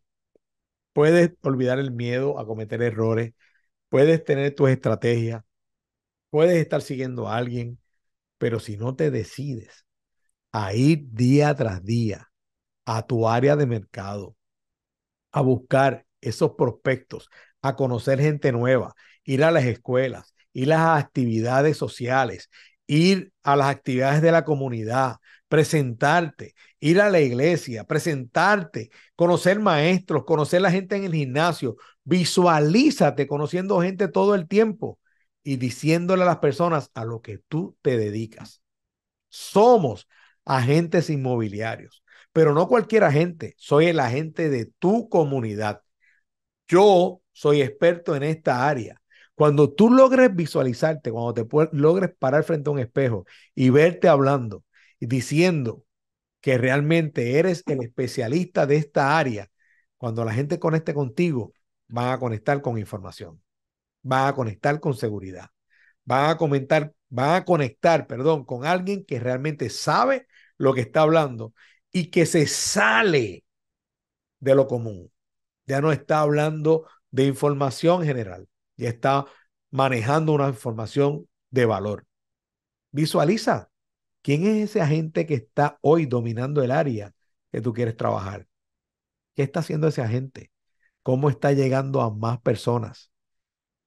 Puedes 0.92 1.32
olvidar 1.42 1.78
el 1.78 1.90
miedo 1.92 2.38
a 2.38 2.46
cometer 2.46 2.82
errores, 2.82 3.32
puedes 3.88 4.24
tener 4.24 4.54
tus 4.54 4.70
estrategias, 4.70 5.44
puedes 6.30 6.56
estar 6.58 6.82
siguiendo 6.82 7.28
a 7.28 7.36
alguien, 7.36 7.78
pero 8.38 8.60
si 8.60 8.76
no 8.76 8.96
te 8.96 9.10
decides 9.10 9.86
a 10.52 10.74
ir 10.74 11.04
día 11.10 11.54
tras 11.54 11.84
día 11.84 12.30
a 12.86 13.06
tu 13.06 13.28
área 13.28 13.56
de 13.56 13.66
mercado, 13.66 14.36
a 15.32 15.40
buscar 15.40 16.06
esos 16.20 16.52
prospectos, 16.52 17.28
a 17.62 17.76
conocer 17.76 18.20
gente 18.20 18.52
nueva, 18.52 18.94
ir 19.24 19.44
a 19.44 19.50
las 19.50 19.64
escuelas, 19.64 20.34
ir 20.52 20.72
a 20.72 20.78
las 20.78 21.04
actividades 21.04 21.76
sociales, 21.76 22.50
ir 22.86 23.32
a 23.42 23.56
las 23.56 23.68
actividades 23.68 24.22
de 24.22 24.32
la 24.32 24.44
comunidad, 24.44 25.16
presentarte, 25.52 26.54
ir 26.80 26.98
a 27.02 27.10
la 27.10 27.20
iglesia, 27.20 27.84
presentarte, 27.84 28.88
conocer 29.14 29.60
maestros, 29.60 30.24
conocer 30.24 30.62
la 30.62 30.70
gente 30.70 30.96
en 30.96 31.04
el 31.04 31.12
gimnasio, 31.12 31.76
visualízate 32.04 33.26
conociendo 33.26 33.78
gente 33.82 34.08
todo 34.08 34.34
el 34.34 34.48
tiempo 34.48 34.98
y 35.42 35.56
diciéndole 35.56 36.22
a 36.22 36.26
las 36.26 36.38
personas 36.38 36.90
a 36.94 37.04
lo 37.04 37.20
que 37.20 37.36
tú 37.36 37.76
te 37.82 37.98
dedicas. 37.98 38.62
Somos 39.28 40.08
agentes 40.46 41.10
inmobiliarios, 41.10 42.02
pero 42.32 42.54
no 42.54 42.66
cualquier 42.66 43.04
agente, 43.04 43.52
soy 43.58 43.88
el 43.88 44.00
agente 44.00 44.48
de 44.48 44.72
tu 44.78 45.10
comunidad. 45.10 45.82
Yo 46.66 47.20
soy 47.32 47.60
experto 47.60 48.16
en 48.16 48.22
esta 48.22 48.66
área. 48.66 49.02
Cuando 49.34 49.70
tú 49.70 49.90
logres 49.90 50.34
visualizarte, 50.34 51.10
cuando 51.10 51.34
te 51.34 51.46
logres 51.72 52.10
parar 52.18 52.42
frente 52.42 52.70
a 52.70 52.72
un 52.72 52.78
espejo 52.78 53.26
y 53.54 53.68
verte 53.68 54.08
hablando 54.08 54.64
diciendo 55.06 55.84
que 56.40 56.58
realmente 56.58 57.38
eres 57.38 57.62
el 57.66 57.82
especialista 57.82 58.66
de 58.66 58.76
esta 58.76 59.18
área, 59.18 59.50
cuando 59.96 60.24
la 60.24 60.32
gente 60.32 60.58
conecte 60.58 60.94
contigo, 60.94 61.52
van 61.88 62.12
a 62.12 62.18
conectar 62.18 62.62
con 62.62 62.78
información, 62.78 63.42
van 64.02 64.28
a 64.28 64.34
conectar 64.34 64.80
con 64.80 64.94
seguridad, 64.94 65.50
van 66.04 66.30
a 66.30 66.36
comentar, 66.36 66.94
van 67.08 67.36
a 67.36 67.44
conectar, 67.44 68.06
perdón, 68.06 68.44
con 68.44 68.64
alguien 68.66 69.04
que 69.04 69.20
realmente 69.20 69.70
sabe 69.70 70.26
lo 70.58 70.74
que 70.74 70.80
está 70.82 71.02
hablando 71.02 71.54
y 71.92 72.10
que 72.10 72.26
se 72.26 72.46
sale 72.46 73.44
de 74.40 74.54
lo 74.54 74.66
común. 74.66 75.12
Ya 75.66 75.80
no 75.80 75.92
está 75.92 76.20
hablando 76.20 76.88
de 77.10 77.26
información 77.26 78.04
general, 78.04 78.48
ya 78.76 78.88
está 78.88 79.26
manejando 79.70 80.32
una 80.32 80.48
información 80.48 81.28
de 81.50 81.66
valor. 81.66 82.06
Visualiza 82.90 83.71
quién 84.22 84.46
es 84.46 84.70
ese 84.70 84.80
agente 84.80 85.26
que 85.26 85.34
está 85.34 85.78
hoy 85.82 86.06
dominando 86.06 86.62
el 86.62 86.70
área 86.70 87.14
que 87.50 87.60
tú 87.60 87.72
quieres 87.72 87.96
trabajar. 87.96 88.46
¿Qué 89.34 89.42
está 89.42 89.60
haciendo 89.60 89.88
ese 89.88 90.02
agente? 90.02 90.52
¿Cómo 91.02 91.30
está 91.30 91.52
llegando 91.52 92.00
a 92.02 92.10
más 92.14 92.40
personas? 92.40 93.10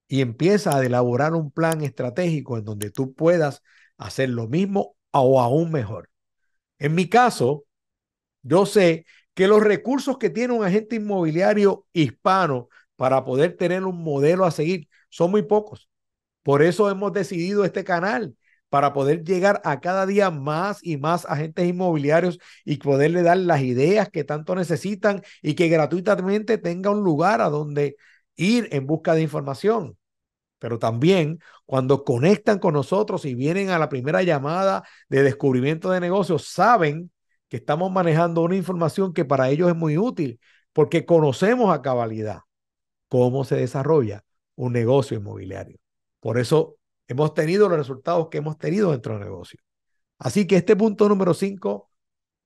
Y 0.07 0.21
empieza 0.21 0.77
a 0.77 0.85
elaborar 0.85 1.33
un 1.33 1.51
plan 1.51 1.81
estratégico 1.81 2.57
en 2.57 2.65
donde 2.65 2.91
tú 2.91 3.13
puedas 3.13 3.63
hacer 3.97 4.29
lo 4.29 4.47
mismo 4.47 4.95
o 5.11 5.41
aún 5.41 5.71
mejor. 5.71 6.09
En 6.79 6.95
mi 6.95 7.09
caso, 7.09 7.65
yo 8.43 8.65
sé 8.65 9.05
que 9.33 9.47
los 9.47 9.63
recursos 9.63 10.17
que 10.17 10.29
tiene 10.29 10.53
un 10.53 10.63
agente 10.63 10.97
inmobiliario 10.97 11.85
hispano 11.93 12.69
para 12.95 13.25
poder 13.25 13.57
tener 13.57 13.83
un 13.83 14.03
modelo 14.03 14.45
a 14.45 14.51
seguir 14.51 14.87
son 15.09 15.31
muy 15.31 15.43
pocos. 15.43 15.89
Por 16.43 16.61
eso 16.61 16.89
hemos 16.89 17.11
decidido 17.13 17.65
este 17.65 17.83
canal, 17.83 18.35
para 18.75 18.91
poder 18.91 19.23
llegar 19.23 19.61
a 19.63 19.79
cada 19.79 20.05
día 20.05 20.31
más 20.31 20.79
y 20.83 20.97
más 20.97 21.25
agentes 21.27 21.65
inmobiliarios 21.65 22.39
y 22.65 22.75
poderle 22.75 23.23
dar 23.23 23.37
las 23.37 23.61
ideas 23.61 24.09
que 24.09 24.25
tanto 24.25 24.53
necesitan 24.53 25.21
y 25.41 25.53
que 25.53 25.69
gratuitamente 25.69 26.57
tenga 26.57 26.89
un 26.89 27.01
lugar 27.01 27.39
a 27.39 27.49
donde 27.49 27.95
ir 28.35 28.67
en 28.73 28.85
busca 28.85 29.13
de 29.13 29.21
información. 29.21 29.97
Pero 30.59 30.77
también 30.77 31.39
cuando 31.65 32.03
conectan 32.03 32.59
con 32.59 32.73
nosotros 32.73 33.23
y 33.23 33.33
vienen 33.33 33.69
a 33.69 33.79
la 33.79 33.87
primera 33.87 34.23
llamada 34.23 34.83
de 35.07 35.23
descubrimiento 35.23 35.89
de 35.89 36.01
negocios, 36.01 36.49
saben 36.49 37.11
que 37.47 37.55
estamos 37.55 37.89
manejando 37.93 38.41
una 38.41 38.57
información 38.57 39.13
que 39.13 39.23
para 39.23 39.49
ellos 39.49 39.69
es 39.69 39.75
muy 39.77 39.97
útil 39.97 40.37
porque 40.73 41.05
conocemos 41.05 41.73
a 41.73 41.81
cabalidad 41.81 42.39
cómo 43.07 43.45
se 43.45 43.55
desarrolla 43.55 44.25
un 44.55 44.73
negocio 44.73 45.15
inmobiliario. 45.15 45.77
Por 46.19 46.37
eso 46.37 46.75
hemos 47.07 47.33
tenido 47.33 47.69
los 47.69 47.77
resultados 47.77 48.29
que 48.29 48.39
hemos 48.39 48.57
tenido 48.57 48.91
dentro 48.91 49.13
del 49.13 49.23
negocio. 49.23 49.59
Así 50.17 50.47
que 50.47 50.57
este 50.57 50.75
punto 50.75 51.09
número 51.09 51.33
5 51.33 51.91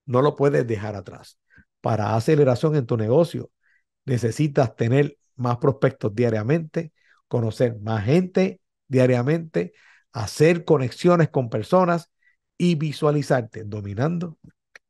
no 0.06 0.22
lo 0.22 0.36
puedes 0.36 0.66
dejar 0.66 0.96
atrás. 0.96 1.38
Para 1.80 2.16
aceleración 2.16 2.76
en 2.76 2.86
tu 2.86 2.96
negocio 2.96 3.50
necesitas 4.04 4.74
tener 4.76 5.16
más 5.36 5.58
prospectos 5.58 6.14
diariamente, 6.14 6.92
conocer 7.28 7.78
más 7.80 8.04
gente 8.04 8.60
diariamente, 8.88 9.72
hacer 10.12 10.64
conexiones 10.64 11.30
con 11.30 11.48
personas 11.48 12.10
y 12.58 12.74
visualizarte 12.74 13.64
dominando 13.64 14.38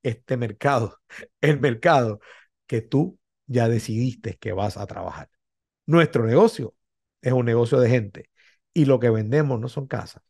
este 0.02 0.36
mercado, 0.36 0.98
el 1.40 1.60
mercado 1.60 2.20
que 2.66 2.80
tú 2.82 3.18
ya 3.46 3.68
decidiste 3.68 4.36
que 4.38 4.52
vas 4.52 4.76
a 4.76 4.86
trabajar. 4.86 5.28
Nuestro 5.86 6.26
negocio 6.26 6.74
es 7.20 7.32
un 7.32 7.44
negocio 7.44 7.78
de 7.80 7.90
gente 7.90 8.30
y 8.74 8.84
lo 8.84 9.00
que 9.00 9.10
vendemos 9.10 9.60
no 9.60 9.68
son 9.68 9.86
casas, 9.86 10.22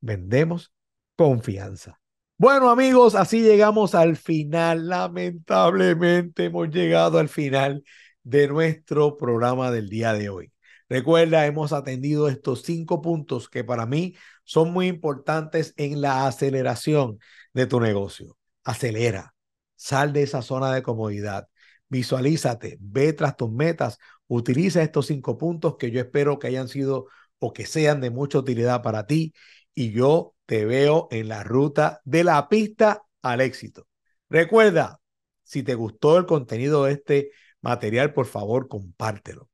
vendemos 0.00 0.72
confianza. 1.16 2.00
Bueno 2.36 2.68
amigos, 2.68 3.14
así 3.14 3.42
llegamos 3.42 3.94
al 3.94 4.16
final. 4.16 4.88
Lamentablemente 4.88 6.46
hemos 6.46 6.68
llegado 6.68 7.18
al 7.18 7.28
final 7.28 7.84
de 8.24 8.48
nuestro 8.48 9.16
programa 9.16 9.70
del 9.70 9.88
día 9.88 10.12
de 10.14 10.28
hoy. 10.30 10.52
Recuerda, 10.88 11.46
hemos 11.46 11.72
atendido 11.72 12.28
estos 12.28 12.62
cinco 12.62 13.00
puntos 13.00 13.48
que 13.48 13.64
para 13.64 13.86
mí 13.86 14.14
son 14.42 14.72
muy 14.72 14.88
importantes 14.88 15.74
en 15.76 16.00
la 16.00 16.26
aceleración 16.26 17.18
de 17.52 17.66
tu 17.66 17.80
negocio. 17.80 18.36
Acelera, 18.64 19.34
sal 19.76 20.12
de 20.12 20.22
esa 20.22 20.42
zona 20.42 20.74
de 20.74 20.82
comodidad, 20.82 21.48
visualízate, 21.88 22.78
ve 22.80 23.12
tras 23.12 23.36
tus 23.36 23.50
metas, 23.52 23.98
utiliza 24.26 24.82
estos 24.82 25.06
cinco 25.06 25.38
puntos 25.38 25.76
que 25.78 25.90
yo 25.90 26.00
espero 26.00 26.38
que 26.38 26.48
hayan 26.48 26.68
sido 26.68 27.06
o 27.44 27.52
que 27.52 27.66
sean 27.66 28.00
de 28.00 28.10
mucha 28.10 28.38
utilidad 28.38 28.82
para 28.82 29.06
ti 29.06 29.34
y 29.74 29.92
yo 29.92 30.34
te 30.46 30.64
veo 30.64 31.08
en 31.10 31.28
la 31.28 31.44
ruta 31.44 32.00
de 32.04 32.24
la 32.24 32.48
pista 32.48 33.02
al 33.20 33.42
éxito. 33.42 33.86
Recuerda, 34.30 35.00
si 35.42 35.62
te 35.62 35.74
gustó 35.74 36.16
el 36.16 36.24
contenido 36.24 36.84
de 36.84 36.92
este 36.92 37.30
material, 37.60 38.14
por 38.14 38.24
favor, 38.24 38.66
compártelo. 38.68 39.50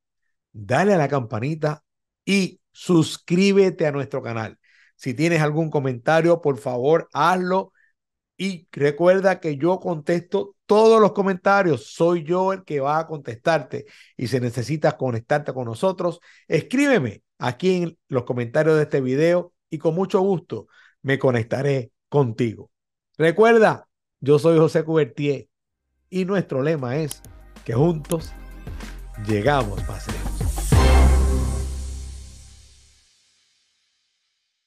Dale 0.53 0.95
a 0.95 0.99
la 0.99 1.09
campanita 1.09 1.83
y 2.25 2.61
suscríbete 2.71 3.87
a 3.87 3.93
nuestro 3.93 4.23
canal. 4.23 4.59
Si 4.95 5.13
tienes 5.15 5.43
algún 5.43 5.69
comentario, 5.69 6.41
por 6.41 6.59
favor, 6.59 7.09
hazlo 7.13 7.73
y 8.37 8.69
recuerda 8.71 9.41
que 9.41 9.57
yo 9.57 9.81
contesto 9.81 10.55
todos 10.67 11.01
los 11.01 11.13
comentarios. 11.13 11.87
Soy 11.93 12.23
yo 12.23 12.53
el 12.53 12.63
que 12.65 12.79
va 12.79 13.01
a 13.01 13.07
contestarte. 13.09 13.87
Y 14.17 14.29
si 14.29 14.39
necesitas 14.39 14.95
conectarte 14.95 15.53
con 15.53 15.65
nosotros, 15.65 16.21
escríbeme 16.47 17.25
aquí 17.41 17.83
en 17.83 17.99
los 18.09 18.25
comentarios 18.25 18.77
de 18.77 18.83
este 18.83 19.01
video 19.01 19.53
y 19.71 19.79
con 19.79 19.95
mucho 19.95 20.21
gusto 20.21 20.69
me 21.03 21.19
conectaré 21.19 21.91
contigo. 22.09 22.71
Recuerda, 23.17 23.89
yo 24.21 24.39
soy 24.39 24.59
José 24.59 24.85
Cubertier 24.85 25.49
y 26.11 26.25
nuestro 26.25 26.63
lema 26.63 26.97
es 26.99 27.23
que 27.65 27.73
juntos 27.73 28.33
llegamos 29.27 29.87
más 29.89 30.07
lejos. 30.07 30.30